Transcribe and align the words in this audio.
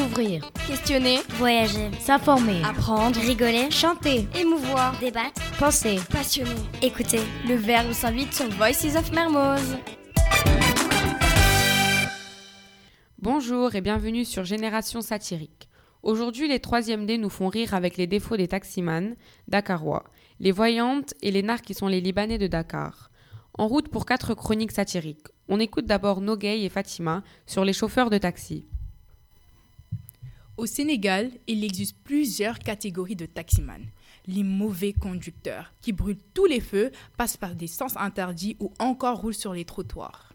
Découvrir, 0.00 0.50
questionner, 0.66 1.18
voyager, 1.34 1.90
s'informer, 1.98 2.62
apprendre, 2.64 3.20
rigoler, 3.20 3.70
chanter, 3.70 4.26
émouvoir, 4.34 4.98
débattre, 4.98 5.42
penser, 5.58 5.98
passionner. 6.10 6.50
écouter. 6.80 7.20
Le 7.46 7.54
Verbe 7.56 7.92
s'invite 7.92 8.32
sur 8.32 8.48
Voices 8.52 8.96
of 8.96 9.12
Mermoz. 9.12 9.76
Bonjour 13.18 13.74
et 13.74 13.82
bienvenue 13.82 14.24
sur 14.24 14.44
Génération 14.44 15.02
satirique. 15.02 15.68
Aujourd'hui, 16.02 16.48
les 16.48 16.60
3e 16.60 17.04
D 17.04 17.18
nous 17.18 17.28
font 17.28 17.48
rire 17.48 17.74
avec 17.74 17.98
les 17.98 18.06
défauts 18.06 18.38
des 18.38 18.48
taximans 18.48 19.14
dakarois, 19.48 20.04
les 20.38 20.52
voyantes 20.52 21.12
et 21.20 21.30
les 21.30 21.42
narcs 21.42 21.66
qui 21.66 21.74
sont 21.74 21.88
les 21.88 22.00
Libanais 22.00 22.38
de 22.38 22.46
Dakar. 22.46 23.10
En 23.58 23.68
route 23.68 23.88
pour 23.88 24.06
quatre 24.06 24.32
chroniques 24.32 24.72
satiriques. 24.72 25.26
On 25.48 25.60
écoute 25.60 25.84
d'abord 25.84 26.22
Nogay 26.22 26.62
et 26.62 26.70
Fatima 26.70 27.22
sur 27.44 27.66
les 27.66 27.74
chauffeurs 27.74 28.08
de 28.08 28.16
taxi. 28.16 28.66
Au 30.56 30.66
Sénégal, 30.66 31.30
il 31.46 31.64
existe 31.64 31.96
plusieurs 32.04 32.58
catégories 32.58 33.16
de 33.16 33.26
taximans. 33.26 33.86
Les 34.26 34.42
mauvais 34.42 34.92
conducteurs, 34.92 35.72
qui 35.80 35.92
brûlent 35.92 36.18
tous 36.34 36.44
les 36.46 36.60
feux, 36.60 36.90
passent 37.16 37.36
par 37.36 37.54
des 37.54 37.66
sens 37.66 37.94
interdits 37.96 38.56
ou 38.60 38.70
encore 38.78 39.20
roulent 39.20 39.34
sur 39.34 39.54
les 39.54 39.64
trottoirs. 39.64 40.32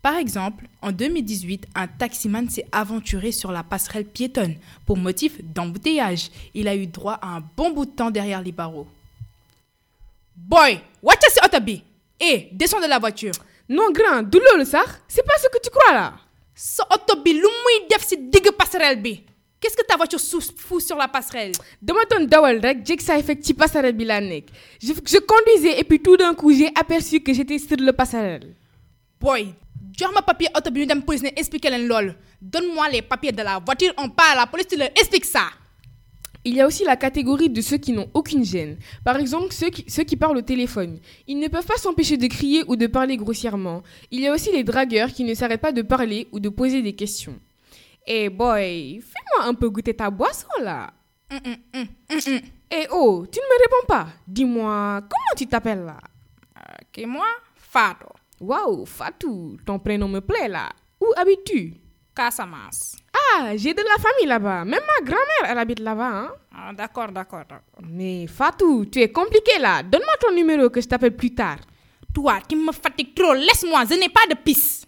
Par 0.00 0.16
exemple, 0.16 0.66
en 0.80 0.90
2018, 0.90 1.68
un 1.76 1.86
taximan 1.86 2.48
s'est 2.48 2.66
aventuré 2.72 3.30
sur 3.30 3.52
la 3.52 3.62
passerelle 3.62 4.06
piétonne 4.06 4.56
pour 4.84 4.96
motif 4.96 5.40
d'embouteillage. 5.44 6.30
Il 6.54 6.66
a 6.66 6.74
eu 6.74 6.86
droit 6.86 7.18
à 7.22 7.36
un 7.36 7.44
bon 7.56 7.70
bout 7.70 7.86
de 7.86 7.90
temps 7.92 8.10
derrière 8.10 8.42
les 8.42 8.50
barreaux. 8.50 8.88
Boy, 10.34 10.80
watch 11.02 11.20
ce 11.32 11.44
otabi! 11.44 11.84
Eh, 12.18 12.48
descends 12.52 12.80
de 12.80 12.86
la 12.86 12.98
voiture! 12.98 13.32
Non, 13.68 13.92
grand, 13.92 14.22
loolu 14.22 14.64
sax 14.66 15.00
c'est 15.06 15.24
pas 15.24 15.38
ce 15.40 15.48
que 15.48 15.62
tu 15.62 15.70
crois 15.70 15.92
là. 15.92 16.14
Lu 17.24 17.34
muy 17.40 17.86
def 17.88 18.04
si 18.06 18.16
digg 18.18 18.50
passerelle 18.58 19.00
bi? 19.00 19.22
Qu'est-ce 19.62 19.76
que 19.76 19.86
ta 19.86 19.96
voiture 19.96 20.18
fout 20.56 20.82
sur 20.82 20.96
la 20.96 21.06
passerelle? 21.06 21.52
dama 21.80 22.00
doon 22.10 22.26
dawal 22.26 22.58
rek 22.64 22.80
jég 22.88 23.00
saay 23.00 23.22
fekk 23.22 23.44
ci 23.46 23.54
passerelle 23.54 23.94
bi 23.94 24.04
laa 24.08 24.18
nekk 24.20 24.48
je 24.82 24.92
je 25.12 25.18
conduisais 25.32 25.78
et 25.78 25.84
puis 25.84 26.00
tout 26.02 26.16
d'un 26.16 26.34
coup 26.34 26.50
j'ai 26.52 26.70
aperçu 26.74 27.20
que 27.20 27.32
j'étais 27.32 27.58
sur 27.60 27.76
le 27.78 27.92
passerelle. 27.92 28.56
Boy, 29.20 29.54
jox 29.96 30.12
ma 30.12 30.22
papier 30.22 30.48
auto 30.56 30.68
bi 30.72 30.80
ñu 30.80 30.86
dem 30.86 31.02
police 31.02 31.22
ne 31.22 31.28
expliquer 31.36 31.70
leen 31.70 31.86
loolu. 31.86 32.12
Donne-moi 32.40 32.88
les 32.90 33.02
papiers 33.02 33.30
de 33.30 33.40
la 33.42 33.60
voiture, 33.64 33.94
on 33.98 34.08
parle 34.10 34.32
à 34.38 34.40
la 34.42 34.46
police, 34.48 34.66
tu 34.66 34.76
leur 34.76 34.88
expliques 35.00 35.26
ça. 35.26 35.44
Il 36.44 36.54
y 36.56 36.60
a 36.60 36.66
aussi 36.66 36.82
la 36.84 36.96
catégorie 36.96 37.48
de 37.48 37.60
ceux 37.60 37.76
qui 37.76 37.92
n'ont 37.92 38.10
aucune 38.14 38.44
gêne. 38.44 38.78
Par 39.04 39.16
exemple, 39.16 39.52
ceux 39.52 39.70
qui, 39.70 39.84
ceux 39.88 40.02
qui 40.02 40.16
parlent 40.16 40.38
au 40.38 40.42
téléphone. 40.42 40.98
Ils 41.28 41.38
ne 41.38 41.46
peuvent 41.46 41.64
pas 41.64 41.76
s'empêcher 41.76 42.16
de 42.16 42.26
crier 42.26 42.64
ou 42.66 42.74
de 42.74 42.88
parler 42.88 43.16
grossièrement. 43.16 43.84
Il 44.10 44.22
y 44.22 44.26
a 44.26 44.32
aussi 44.34 44.50
les 44.50 44.64
dragueurs 44.64 45.12
qui 45.12 45.22
ne 45.22 45.34
s'arrêtent 45.34 45.60
pas 45.60 45.70
de 45.70 45.82
parler 45.82 46.26
ou 46.32 46.40
de 46.40 46.48
poser 46.48 46.82
des 46.82 46.94
questions. 46.94 47.38
Eh 48.06 48.28
boy, 48.28 49.00
fais-moi 49.00 49.48
un 49.48 49.54
peu 49.54 49.70
goûter 49.70 49.94
ta 49.94 50.10
boisson 50.10 50.48
là. 50.60 50.92
Hum. 51.30 51.88
Eh 52.70 52.86
oh, 52.90 53.26
tu 53.30 53.38
ne 53.38 53.44
me 53.44 53.62
réponds 53.62 53.86
pas. 53.86 54.06
Dis-moi, 54.26 55.00
comment 55.02 55.34
tu 55.36 55.46
t'appelles 55.46 55.84
là? 55.84 55.98
Ok, 56.56 57.04
moi, 57.06 57.26
Fato, 57.54 58.08
Waouh, 58.40 58.84
Fatou, 58.86 59.56
ton 59.64 59.78
prénom 59.78 60.08
me 60.08 60.20
plaît 60.20 60.48
là. 60.48 60.70
Où 61.00 61.06
habites-tu? 61.16 61.74
Casamas. 62.14 62.96
Ah, 63.14 63.56
j'ai 63.56 63.72
de 63.72 63.82
la 63.82 64.02
famille 64.02 64.26
là-bas. 64.26 64.64
Même 64.64 64.80
ma 64.80 65.04
grand-mère, 65.06 65.50
elle 65.50 65.58
habite 65.58 65.78
là-bas. 65.78 66.10
Hein? 66.10 66.32
Ah, 66.54 66.72
d'accord, 66.72 67.08
d'accord, 67.12 67.44
d'accord. 67.48 67.82
Mais 67.88 68.26
Fatou, 68.26 68.84
tu 68.86 69.00
es 69.00 69.10
compliqué 69.12 69.58
là. 69.58 69.82
Donne-moi 69.82 70.14
ton 70.20 70.34
numéro 70.34 70.68
que 70.70 70.80
je 70.80 70.88
t'appelle 70.88 71.16
plus 71.16 71.34
tard. 71.34 71.58
Toi 72.12 72.40
qui 72.46 72.56
me 72.56 72.72
fatigue 72.72 73.14
trop, 73.14 73.32
laisse-moi, 73.32 73.84
je 73.88 73.94
n'ai 73.94 74.08
pas 74.08 74.26
de 74.28 74.34
pisse. 74.34 74.84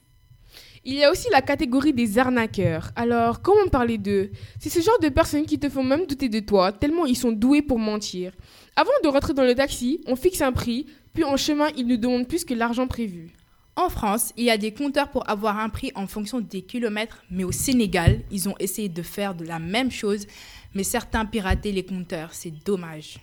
Il 0.86 0.96
y 0.96 1.04
a 1.04 1.10
aussi 1.10 1.28
la 1.32 1.40
catégorie 1.40 1.94
des 1.94 2.18
arnaqueurs. 2.18 2.90
Alors, 2.94 3.40
comment 3.40 3.68
parler 3.68 3.96
d'eux? 3.96 4.30
C'est 4.60 4.68
ce 4.68 4.80
genre 4.80 4.98
de 5.00 5.08
personnes 5.08 5.46
qui 5.46 5.58
te 5.58 5.70
font 5.70 5.82
même 5.82 6.04
douter 6.04 6.28
de 6.28 6.40
toi, 6.40 6.72
tellement 6.72 7.06
ils 7.06 7.16
sont 7.16 7.32
doués 7.32 7.62
pour 7.62 7.78
mentir. 7.78 8.32
Avant 8.76 8.90
de 9.02 9.08
rentrer 9.08 9.32
dans 9.32 9.44
le 9.44 9.54
taxi, 9.54 10.02
on 10.06 10.14
fixe 10.14 10.42
un 10.42 10.52
prix, 10.52 10.84
puis 11.14 11.24
en 11.24 11.38
chemin, 11.38 11.68
ils 11.74 11.86
nous 11.86 11.96
demandent 11.96 12.28
plus 12.28 12.44
que 12.44 12.52
l'argent 12.52 12.86
prévu. 12.86 13.32
En 13.76 13.88
France, 13.88 14.34
il 14.36 14.44
y 14.44 14.50
a 14.50 14.58
des 14.58 14.74
compteurs 14.74 15.10
pour 15.10 15.28
avoir 15.28 15.58
un 15.58 15.70
prix 15.70 15.90
en 15.94 16.06
fonction 16.06 16.40
des 16.40 16.60
kilomètres, 16.60 17.24
mais 17.30 17.44
au 17.44 17.52
Sénégal, 17.52 18.20
ils 18.30 18.46
ont 18.50 18.54
essayé 18.60 18.90
de 18.90 19.02
faire 19.02 19.34
de 19.34 19.46
la 19.46 19.58
même 19.58 19.90
chose, 19.90 20.26
mais 20.74 20.84
certains 20.84 21.24
pirataient 21.24 21.72
les 21.72 21.86
compteurs, 21.86 22.34
c'est 22.34 22.52
dommage. 22.62 23.20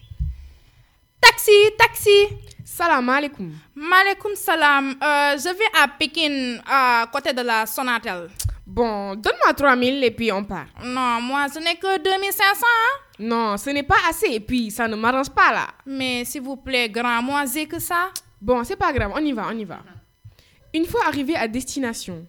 Taxi, 1.22 1.52
taxi, 1.78 2.28
Salam 2.66 3.10
alaikum. 3.10 3.52
Maaleykum 3.76 4.36
salam, 4.36 4.96
Euh, 5.02 5.38
je 5.38 5.50
vais 5.56 5.82
à 5.82 5.88
Pékin, 5.88 6.60
à 6.68 7.06
côté 7.12 7.34
de 7.34 7.42
la 7.42 7.66
Sonatel. 7.66 8.30
Bon, 8.66 9.16
donne-moi 9.16 9.54
3000 9.54 10.04
et 10.04 10.12
puis 10.12 10.32
on 10.32 10.44
part. 10.44 10.68
Non, 10.84 11.20
moi, 11.22 11.48
ce 11.50 11.60
n'est 11.60 11.76
que 11.76 11.98
2500, 12.02 12.66
hein. 12.66 13.00
Non, 13.20 13.58
ce 13.58 13.70
n'est 13.72 13.84
pas 13.84 13.98
assez 14.10 14.28
et 14.32 14.40
puis 14.40 14.72
ça 14.72 14.88
ne 14.88 14.96
m'arrange 14.96 15.30
pas 15.30 15.52
là. 15.52 15.68
Mais 15.86 16.24
s'il 16.26 16.42
vous 16.42 16.56
plaît, 16.58 16.90
grand, 16.90 17.22
moi, 17.22 17.44
j'ai 17.54 17.68
que 17.68 17.80
ça. 17.80 18.10
Bon, 18.42 18.64
c'est 18.64 18.78
pas 18.78 18.92
grave, 18.94 19.12
on 19.14 19.24
y 19.24 19.34
va, 19.34 19.48
on 19.52 19.58
y 19.58 19.66
va. 19.66 19.80
Une 20.74 20.86
fois 20.86 21.02
arrivé 21.08 21.36
à 21.36 21.48
destination. 21.48 22.26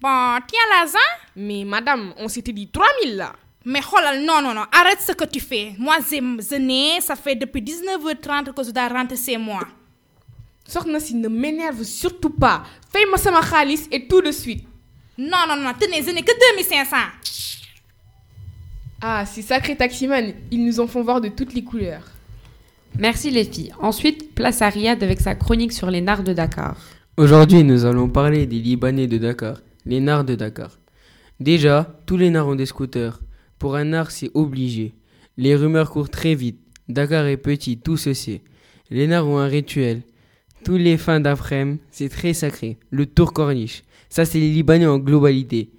Bon, 0.00 0.38
tiens 0.48 0.60
l'argent. 0.70 0.98
Mais 1.36 1.64
madame, 1.64 2.14
on 2.16 2.28
s'était 2.28 2.52
dit 2.52 2.68
3000 2.70 3.16
là. 3.16 3.32
Mais 3.68 3.80
holal, 3.92 4.24
non, 4.24 4.40
non, 4.40 4.54
non, 4.54 4.64
arrête 4.70 5.00
ce 5.00 5.10
que 5.12 5.24
tu 5.24 5.40
fais. 5.40 5.74
Moi, 5.76 5.96
j'ai- 6.08 6.20
je 6.20 6.54
n'ai, 6.54 7.00
ça 7.00 7.16
fait 7.16 7.34
depuis 7.34 7.60
19h30 7.60 8.52
que 8.54 8.62
je 8.62 8.70
dois 8.70 8.86
rentrer 8.86 9.16
chez 9.16 9.36
moi. 9.36 9.60
Si 11.00 11.14
ne 11.16 11.28
m'énerve 11.28 11.82
surtout 11.82 12.30
pas. 12.30 12.62
Fais-moi 12.92 13.18
sama 13.18 13.40
khalis 13.42 13.88
et 13.90 14.06
tout 14.06 14.22
de 14.22 14.30
suite. 14.30 14.64
Non, 15.18 15.44
non, 15.48 15.56
non, 15.56 15.72
tenez, 15.80 16.00
je 16.02 16.10
n'ai 16.12 16.22
que 16.22 16.32
2500. 16.54 16.96
Ah, 19.00 19.26
ces 19.26 19.42
sacrés 19.42 19.76
taximans, 19.76 20.32
ils 20.50 20.64
nous 20.64 20.78
en 20.80 20.86
font 20.86 21.02
voir 21.02 21.20
de 21.20 21.28
toutes 21.28 21.52
les 21.52 21.64
couleurs. 21.64 22.02
Merci 22.98 23.30
les 23.30 23.44
filles. 23.44 23.72
Ensuite, 23.80 24.34
place 24.34 24.62
à 24.62 24.68
Riyad 24.68 25.02
avec 25.02 25.20
sa 25.20 25.34
chronique 25.34 25.72
sur 25.72 25.90
les 25.90 26.00
narcs 26.00 26.24
de 26.24 26.32
Dakar. 26.32 26.76
Aujourd'hui, 27.16 27.62
nous 27.64 27.84
allons 27.84 28.08
parler 28.08 28.46
des 28.46 28.58
Libanais 28.60 29.06
de 29.08 29.18
Dakar, 29.18 29.58
les 29.84 30.00
nards 30.00 30.24
de 30.24 30.34
Dakar. 30.36 30.70
Déjà, 31.40 31.86
tous 32.06 32.16
les 32.16 32.30
nards 32.30 32.48
ont 32.48 32.54
des 32.54 32.66
scooters. 32.66 33.20
Pour 33.58 33.76
un 33.76 33.84
nard, 33.84 34.10
c'est 34.10 34.30
obligé. 34.34 34.94
Les 35.36 35.54
rumeurs 35.54 35.90
courent 35.90 36.10
très 36.10 36.34
vite. 36.34 36.60
Dakar 36.88 37.26
est 37.26 37.36
petit, 37.36 37.78
tout 37.78 37.96
se 37.96 38.12
sait. 38.12 38.42
Les 38.90 39.06
nards 39.06 39.26
ont 39.26 39.38
un 39.38 39.48
rituel. 39.48 40.02
Tous 40.64 40.76
les 40.76 40.96
fins 40.96 41.20
d'après-midi, 41.20 41.80
c'est 41.90 42.08
très 42.08 42.32
sacré. 42.32 42.78
Le 42.90 43.06
tour 43.06 43.32
corniche. 43.32 43.82
Ça, 44.08 44.24
c'est 44.24 44.38
les 44.38 44.50
Libanais 44.50 44.86
en 44.86 44.98
globalité. 44.98 45.70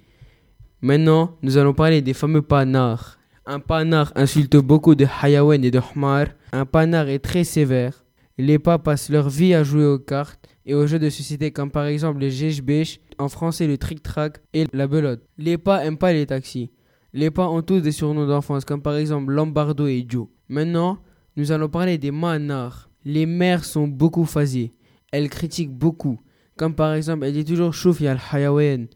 Maintenant, 0.80 1.36
nous 1.42 1.56
allons 1.56 1.74
parler 1.74 2.02
des 2.02 2.14
fameux 2.14 2.42
panards. 2.42 3.18
Un 3.46 3.60
panard 3.60 4.12
insulte 4.14 4.56
beaucoup 4.56 4.94
de 4.94 5.06
hayawan 5.22 5.64
et 5.64 5.70
de 5.70 5.80
hmar. 5.80 6.26
Un 6.52 6.66
panard 6.66 7.08
est 7.08 7.18
très 7.18 7.44
sévère. 7.44 8.04
Les 8.36 8.58
pas 8.58 8.78
passent 8.78 9.08
leur 9.08 9.28
vie 9.28 9.54
à 9.54 9.64
jouer 9.64 9.86
aux 9.86 9.98
cartes 9.98 10.48
et 10.66 10.74
aux 10.74 10.86
jeux 10.86 10.98
de 10.98 11.10
société 11.10 11.50
comme 11.50 11.70
par 11.70 11.86
exemple 11.86 12.20
les 12.20 12.30
jejbech, 12.30 13.00
en 13.18 13.28
français 13.28 13.66
le 13.66 13.78
trick-track 13.78 14.38
et 14.52 14.66
la 14.72 14.86
belote. 14.86 15.22
Les 15.38 15.58
pas 15.58 15.84
aiment 15.84 15.98
pas 15.98 16.12
les 16.12 16.26
taxis. 16.26 16.70
Les 17.14 17.30
pas 17.30 17.48
ont 17.48 17.62
tous 17.62 17.80
des 17.80 17.92
surnoms 17.92 18.26
d'enfance 18.26 18.66
comme 18.66 18.82
par 18.82 18.96
exemple 18.96 19.32
Lombardo 19.32 19.86
et 19.86 20.04
Joe. 20.06 20.28
Maintenant, 20.48 20.98
nous 21.36 21.52
allons 21.52 21.68
parler 21.70 21.96
des 21.96 22.10
manards. 22.10 22.90
Les 23.04 23.24
mères 23.24 23.64
sont 23.64 23.88
beaucoup 23.88 24.26
phasées. 24.26 24.74
Elles 25.10 25.30
critiquent 25.30 25.72
beaucoup. 25.72 26.20
Comme 26.56 26.74
par 26.74 26.92
exemple, 26.92 27.24
elle 27.24 27.32
dit 27.32 27.44
toujours 27.46 27.72
chouf 27.72 28.00
ya 28.02 28.12
al-hayawan. 28.12 28.88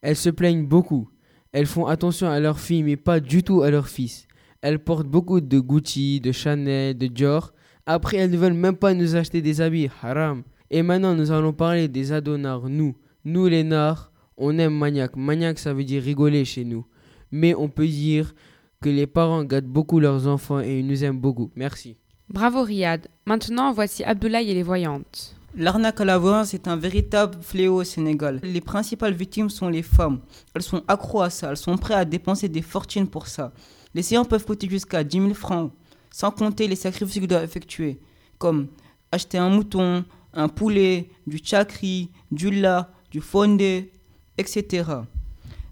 Elles 0.00 0.16
se 0.16 0.30
plaignent 0.30 0.66
beaucoup. 0.66 1.08
Elles 1.50 1.66
font 1.66 1.86
attention 1.86 2.28
à 2.28 2.38
leurs 2.38 2.60
filles 2.60 2.84
mais 2.84 2.96
pas 2.96 3.18
du 3.18 3.42
tout 3.42 3.62
à 3.62 3.70
leurs 3.70 3.88
fils. 3.88 4.28
Elles 4.62 4.78
portent 4.78 5.08
beaucoup 5.08 5.40
de 5.40 5.58
Gucci, 5.58 6.20
de 6.20 6.30
Chanel, 6.30 6.96
de 6.96 7.08
Dior. 7.08 7.52
Après, 7.84 8.18
elles 8.18 8.30
ne 8.30 8.36
veulent 8.36 8.52
même 8.52 8.76
pas 8.76 8.94
nous 8.94 9.16
acheter 9.16 9.42
des 9.42 9.60
habits, 9.60 9.88
haram. 10.02 10.42
Et 10.70 10.82
maintenant, 10.82 11.14
nous 11.14 11.32
allons 11.32 11.52
parler 11.52 11.88
des 11.88 12.12
adonars, 12.12 12.68
nous. 12.68 12.96
Nous, 13.24 13.46
les 13.46 13.64
nards, 13.64 14.12
on 14.36 14.56
aime 14.58 14.76
maniaque. 14.76 15.16
Maniaque, 15.16 15.58
ça 15.58 15.72
veut 15.72 15.84
dire 15.84 16.02
rigoler 16.02 16.44
chez 16.44 16.64
nous. 16.64 16.84
Mais 17.30 17.54
on 17.54 17.68
peut 17.68 17.86
dire 17.86 18.34
que 18.80 18.88
les 18.88 19.06
parents 19.06 19.44
gâtent 19.44 19.66
beaucoup 19.66 20.00
leurs 20.00 20.26
enfants 20.26 20.60
et 20.60 20.80
ils 20.80 20.86
nous 20.86 21.04
aiment 21.04 21.20
beaucoup. 21.20 21.50
Merci. 21.56 21.96
Bravo 22.28 22.62
Riyad. 22.62 23.08
Maintenant, 23.24 23.72
voici 23.72 24.04
Abdoulaye 24.04 24.50
et 24.50 24.54
les 24.54 24.62
voyantes. 24.62 25.36
L'arnaque 25.54 26.00
à 26.02 26.04
la 26.04 26.18
voyance 26.18 26.52
est 26.52 26.68
un 26.68 26.76
véritable 26.76 27.38
fléau 27.40 27.76
au 27.76 27.84
Sénégal. 27.84 28.40
Les 28.42 28.60
principales 28.60 29.14
victimes 29.14 29.48
sont 29.48 29.68
les 29.68 29.82
femmes. 29.82 30.20
Elles 30.54 30.62
sont 30.62 30.82
accros 30.86 31.22
à 31.22 31.30
ça, 31.30 31.50
elles 31.50 31.56
sont 31.56 31.78
prêtes 31.78 31.96
à 31.96 32.04
dépenser 32.04 32.48
des 32.48 32.60
fortunes 32.60 33.08
pour 33.08 33.26
ça. 33.26 33.52
Les 33.94 34.02
séances 34.02 34.28
peuvent 34.28 34.44
coûter 34.44 34.68
jusqu'à 34.68 35.02
10 35.02 35.16
000 35.18 35.34
francs, 35.34 35.72
sans 36.10 36.30
compter 36.30 36.68
les 36.68 36.76
sacrifices 36.76 37.14
qu'ils 37.14 37.26
doivent 37.26 37.44
effectuer, 37.44 37.98
comme 38.36 38.66
acheter 39.10 39.38
un 39.38 39.48
mouton, 39.48 40.04
un 40.34 40.48
poulet, 40.48 41.08
du 41.26 41.38
chakri, 41.42 42.10
du 42.30 42.50
lait, 42.50 42.82
du 43.10 43.22
fondé, 43.22 43.90
etc. 44.36 44.84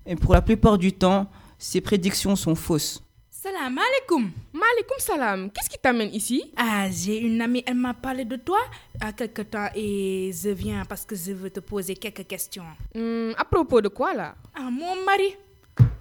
Et 0.06 0.16
pour 0.16 0.32
la 0.32 0.40
plupart 0.40 0.78
du 0.78 0.92
temps, 0.92 1.28
ces 1.64 1.80
prédictions 1.80 2.36
sont 2.36 2.54
fausses. 2.54 3.00
Salam 3.30 3.78
alaikum. 3.78 4.30
Malikum 4.52 4.98
salam, 4.98 5.50
qu'est-ce 5.50 5.70
qui 5.70 5.78
t'amène 5.78 6.12
ici? 6.14 6.44
Ah, 6.56 6.86
j'ai 6.90 7.18
une 7.18 7.40
amie, 7.40 7.62
elle 7.66 7.74
m'a 7.76 7.94
parlé 7.94 8.24
de 8.26 8.36
toi 8.36 8.58
à 9.00 9.12
quelque 9.12 9.40
temps 9.42 9.68
et 9.74 10.30
je 10.32 10.50
viens 10.50 10.84
parce 10.86 11.04
que 11.06 11.16
je 11.16 11.32
veux 11.32 11.48
te 11.50 11.60
poser 11.60 11.94
quelques 11.94 12.26
questions. 12.26 12.64
Hmm, 12.94 13.32
À 13.38 13.44
propos 13.46 13.80
de 13.80 13.88
quoi 13.88 14.12
là? 14.14 14.34
Ah, 14.54 14.68
mon 14.70 15.04
mari. 15.06 15.36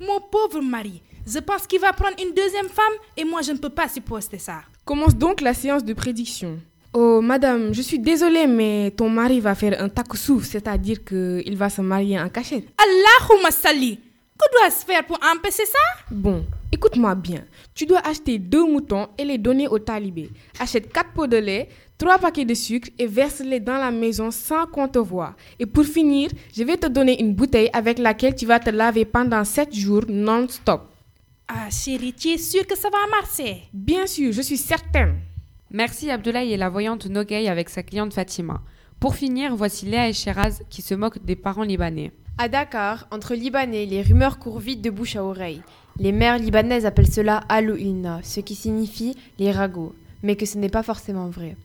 Mon 0.01 0.19
pauvre 0.19 0.61
mari, 0.61 1.01
je 1.25 1.39
pense 1.39 1.65
qu'il 1.65 1.79
va 1.79 1.93
prendre 1.93 2.15
une 2.21 2.33
deuxième 2.33 2.67
femme 2.69 2.93
et 3.15 3.23
moi 3.23 3.41
je 3.41 3.53
ne 3.53 3.57
peux 3.57 3.69
pas 3.69 3.87
supporter 3.87 4.37
ça. 4.39 4.63
Commence 4.83 5.15
donc 5.15 5.39
la 5.39 5.53
séance 5.53 5.83
de 5.85 5.93
prédiction. 5.93 6.59
Oh, 6.93 7.21
madame, 7.21 7.73
je 7.73 7.81
suis 7.81 7.97
désolée, 7.99 8.45
mais 8.47 8.91
ton 8.91 9.09
mari 9.09 9.39
va 9.39 9.55
faire 9.55 9.81
un 9.81 9.89
takusuf, 9.89 10.43
c'est-à-dire 10.45 11.03
qu'il 11.05 11.55
va 11.57 11.69
se 11.69 11.81
marier 11.81 12.19
en 12.19 12.29
cachette. 12.29 12.65
Allahumma 12.77 13.49
salli. 13.49 13.97
Que 14.43 14.59
dois-je 14.59 14.85
faire 14.85 15.05
pour 15.05 15.19
empêcher 15.33 15.65
ça? 15.65 16.03
Bon, 16.11 16.45
écoute-moi 16.71 17.15
bien. 17.15 17.45
Tu 17.73 17.85
dois 17.85 18.05
acheter 18.05 18.37
deux 18.39 18.65
moutons 18.65 19.07
et 19.17 19.23
les 19.23 19.37
donner 19.37 19.67
au 19.67 19.79
talibé. 19.79 20.29
Achète 20.59 20.91
quatre 20.91 21.13
pots 21.13 21.27
de 21.27 21.37
lait, 21.37 21.69
trois 21.97 22.17
paquets 22.17 22.43
de 22.43 22.53
sucre 22.53 22.89
et 22.99 23.07
verse-les 23.07 23.61
dans 23.61 23.77
la 23.77 23.91
maison 23.91 24.31
sans 24.31 24.65
qu'on 24.65 24.87
te 24.89 24.99
voie. 24.99 25.35
Et 25.59 25.65
pour 25.65 25.85
finir, 25.85 26.29
je 26.55 26.63
vais 26.63 26.77
te 26.77 26.87
donner 26.87 27.21
une 27.21 27.33
bouteille 27.33 27.69
avec 27.71 27.99
laquelle 27.99 28.35
tu 28.35 28.45
vas 28.45 28.59
te 28.59 28.69
laver 28.69 29.05
pendant 29.05 29.45
sept 29.45 29.73
jours 29.73 30.03
non-stop. 30.09 30.81
Ah 31.47 31.69
chérie, 31.69 32.13
tu 32.13 32.29
es 32.29 32.37
sûre 32.37 32.67
que 32.67 32.77
ça 32.77 32.89
va 32.89 32.97
marcher? 33.09 33.63
Bien 33.71 34.05
sûr, 34.07 34.33
je 34.33 34.41
suis 34.41 34.57
certaine. 34.57 35.19
Merci 35.71 36.11
Abdoulaye 36.11 36.53
et 36.53 36.57
la 36.57 36.69
voyante 36.69 37.05
Nogay 37.05 37.47
avec 37.47 37.69
sa 37.69 37.81
cliente 37.81 38.13
Fatima. 38.13 38.61
Pour 38.99 39.15
finir, 39.15 39.55
voici 39.55 39.85
Léa 39.85 40.09
et 40.09 40.13
Sheraz 40.13 40.61
qui 40.69 40.81
se 40.81 40.95
moquent 40.95 41.23
des 41.23 41.35
parents 41.35 41.63
libanais. 41.63 42.11
À 42.39 42.47
Dakar, 42.49 43.05
entre 43.11 43.35
Libanais, 43.35 43.85
les 43.85 44.01
rumeurs 44.01 44.39
courent 44.39 44.57
vite 44.57 44.81
de 44.81 44.89
bouche 44.89 45.15
à 45.15 45.23
oreille. 45.23 45.61
Les 45.99 46.11
mères 46.11 46.39
libanaises 46.39 46.87
appellent 46.87 47.11
cela 47.11 47.41
Alou 47.47 47.75
Ilna, 47.75 48.21
ce 48.23 48.39
qui 48.39 48.55
signifie 48.55 49.15
les 49.37 49.51
ragots, 49.51 49.93
mais 50.23 50.35
que 50.35 50.47
ce 50.47 50.57
n'est 50.57 50.69
pas 50.69 50.81
forcément 50.81 51.27
vrai. 51.27 51.55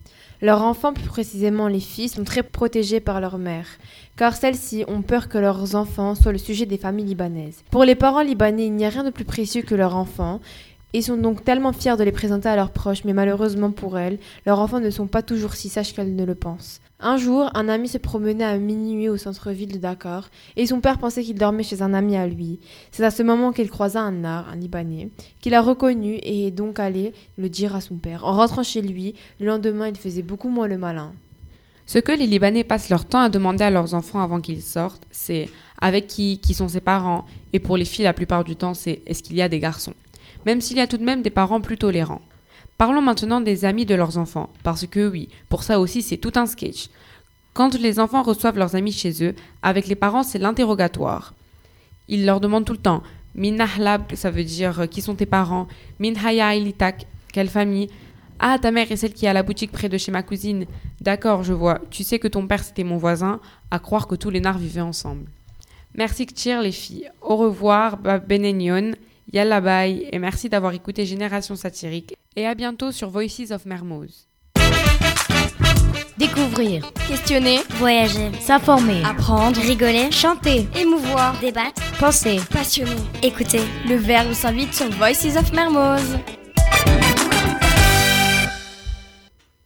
Leurs 0.42 0.60
enfants, 0.60 0.92
plus 0.92 1.06
précisément 1.06 1.68
les 1.68 1.80
filles, 1.80 2.10
sont 2.10 2.22
très 2.22 2.42
protégés 2.42 3.00
par 3.00 3.22
leur 3.22 3.38
mère, 3.38 3.66
car 4.16 4.36
celles-ci 4.36 4.84
ont 4.88 5.00
peur 5.00 5.30
que 5.30 5.38
leurs 5.38 5.74
enfants 5.74 6.14
soient 6.14 6.32
le 6.32 6.38
sujet 6.38 6.66
des 6.66 6.76
familles 6.76 7.06
libanaises. 7.06 7.64
Pour 7.70 7.84
les 7.84 7.94
parents 7.94 8.20
libanais, 8.20 8.66
il 8.66 8.74
n'y 8.74 8.84
a 8.84 8.90
rien 8.90 9.04
de 9.04 9.10
plus 9.10 9.24
précieux 9.24 9.62
que 9.62 9.74
leurs 9.74 9.96
enfants, 9.96 10.40
et 10.93 11.02
sont 11.02 11.17
donc 11.17 11.44
tellement 11.44 11.73
fiers 11.73 11.96
de 11.96 12.05
les 12.05 12.12
présenter 12.12 12.49
à 12.49 12.56
leurs 12.56 12.73
proches, 12.73 13.05
mais 13.05 13.12
malheureusement 13.12 13.70
pour 13.70 13.99
elles, 13.99 14.19
leurs 14.46 14.58
enfants 14.58 14.81
ne 14.81 14.90
sont 14.90 15.06
pas 15.06 15.23
toujours 15.23 15.55
si 15.55 15.69
sages 15.69 15.94
qu'elles 15.94 16.17
ne 16.17 16.25
le 16.25 16.35
pensent. 16.35 16.81
Un 17.00 17.17
jour, 17.17 17.49
un 17.55 17.69
ami 17.69 17.87
se 17.87 17.99
promenait 17.99 18.44
à 18.44 18.58
minuit 18.58 19.08
au 19.08 19.17
centre-ville 19.17 19.73
de 19.73 19.79
Dakar, 19.79 20.31
et 20.56 20.67
son 20.67 20.81
père 20.81 20.99
pensait 20.99 21.23
qu'il 21.23 21.37
dormait 21.37 21.62
chez 21.62 21.81
un 21.81 21.94
ami 21.94 22.17
à 22.17 22.26
lui. 22.26 22.58
C'est 22.90 23.05
à 23.05 23.12
ce 23.12 23.23
moment 23.23 23.52
qu'il 23.52 23.70
croisa 23.70 24.00
un 24.00 24.25
art, 24.25 24.49
un 24.49 24.56
Libanais, 24.56 25.11
qu'il 25.40 25.55
a 25.55 25.62
reconnu 25.62 26.14
et 26.14 26.49
est 26.49 26.50
donc 26.50 26.81
allé 26.81 27.12
le 27.37 27.49
dire 27.49 27.76
à 27.76 27.81
son 27.81 27.96
père. 27.96 28.25
En 28.25 28.32
rentrant 28.32 28.64
chez 28.64 28.82
lui, 28.82 29.14
le 29.38 29.46
lendemain, 29.46 29.88
il 29.88 29.96
faisait 29.96 30.23
beaucoup 30.23 30.49
moins 30.49 30.67
le 30.67 30.76
malin. 30.79 31.12
Ce 31.87 32.00
que 32.00 32.12
les 32.12 32.26
Libanais 32.26 32.64
passent 32.64 32.90
leur 32.90 33.05
temps 33.05 33.20
à 33.20 33.29
demander 33.29 33.64
à 33.64 33.70
leurs 33.70 33.94
enfants 33.94 34.20
avant 34.20 34.40
qu'ils 34.40 34.62
sortent, 34.62 35.06
c'est 35.11 35.49
avec 35.81 36.08
qui, 36.08 36.38
qui 36.38 36.52
sont 36.52 36.69
ses 36.69 36.81
parents, 36.81 37.25
et 37.52 37.61
pour 37.61 37.76
les 37.76 37.85
filles, 37.85 38.05
la 38.05 38.12
plupart 38.12 38.43
du 38.43 38.56
temps, 38.56 38.75
c'est 38.75 39.02
est-ce 39.06 39.23
qu'il 39.23 39.37
y 39.37 39.43
a 39.43 39.49
des 39.49 39.61
garçons? 39.61 39.94
Même 40.48 40.62
s'il 40.62 40.78
y 40.78 40.80
a 40.80 40.86
tout 40.86 40.96
de 40.96 41.04
même 41.04 41.20
des 41.20 41.28
parents 41.28 41.60
plus 41.60 41.76
tolérants. 41.76 42.22
Parlons 42.78 43.02
maintenant 43.02 43.42
des 43.42 43.66
amis 43.66 43.84
de 43.84 43.94
leurs 43.94 44.16
enfants, 44.16 44.48
parce 44.62 44.86
que 44.86 45.06
oui, 45.06 45.28
pour 45.50 45.62
ça 45.62 45.78
aussi 45.78 46.00
c'est 46.00 46.16
tout 46.16 46.32
un 46.36 46.46
sketch. 46.46 46.88
Quand 47.52 47.74
les 47.74 48.00
enfants 48.00 48.22
reçoivent 48.22 48.56
leurs 48.56 48.74
amis 48.74 48.92
chez 48.92 49.22
eux, 49.22 49.34
avec 49.62 49.88
les 49.88 49.94
parents 49.94 50.22
c'est 50.22 50.38
l'interrogatoire. 50.38 51.34
Ils 52.08 52.24
leur 52.24 52.40
demandent 52.40 52.64
tout 52.64 52.72
le 52.72 52.78
temps 52.78 53.02
Min 53.34 53.60
ahlab, 53.60 54.14
ça 54.14 54.30
veut 54.30 54.42
dire 54.42 54.80
euh, 54.80 54.86
qui 54.86 55.02
sont 55.02 55.14
tes 55.14 55.26
parents? 55.26 55.68
Min 55.98 56.14
haya 56.14 56.54
ilitak, 56.54 57.06
quelle 57.30 57.50
famille? 57.50 57.90
Ah, 58.38 58.58
ta 58.58 58.70
mère 58.70 58.90
est 58.90 58.96
celle 58.96 59.12
qui 59.12 59.26
à 59.26 59.34
la 59.34 59.42
boutique 59.42 59.70
près 59.70 59.90
de 59.90 59.98
chez 59.98 60.12
ma 60.12 60.22
cousine. 60.22 60.64
D'accord, 61.02 61.42
je 61.42 61.52
vois. 61.52 61.78
Tu 61.90 62.04
sais 62.04 62.18
que 62.18 62.28
ton 62.28 62.46
père 62.46 62.64
c'était 62.64 62.84
mon 62.84 62.96
voisin, 62.96 63.38
à 63.70 63.78
croire 63.80 64.06
que 64.06 64.14
tous 64.14 64.30
les 64.30 64.40
nards 64.40 64.56
vivaient 64.56 64.80
ensemble. 64.80 65.26
Merci 65.94 66.24
Ktir 66.24 66.62
les 66.62 66.72
filles. 66.72 67.10
Au 67.20 67.36
revoir, 67.36 67.98
Benenion. 67.98 68.92
Yalla 69.32 69.60
bye 69.60 70.08
et 70.10 70.19
merci 70.19 70.48
d'avoir 70.48 70.72
écouté 70.72 71.04
Génération 71.04 71.54
Satirique 71.54 72.14
et 72.34 72.46
à 72.46 72.54
bientôt 72.54 72.92
sur 72.92 73.10
Voices 73.10 73.50
of 73.50 73.66
Mermoz. 73.66 74.26
Découvrir, 76.16 76.90
Questionner, 77.06 77.58
voyager, 77.76 78.30
s'informer, 78.40 79.02
apprendre, 79.04 79.60
rigoler, 79.60 80.10
chanter, 80.10 80.66
émouvoir, 80.75 81.38
débattre, 81.40 81.80
penser, 82.00 82.40
passionner. 82.50 82.90
écouter. 83.22 83.60
Le 83.88 83.96
verbe 83.96 84.32
s'invite 84.32 84.75
sur 84.75 84.88
Voices 84.92 85.36
of 85.36 85.52
Mermoz. 85.52 86.19